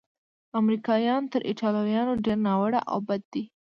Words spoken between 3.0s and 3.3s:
بد